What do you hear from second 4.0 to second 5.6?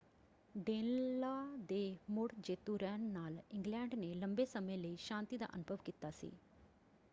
ਲੰਬੇ ਸਮੇਂ ਲਈ ਸ਼ਾਂਤੀ ਦਾ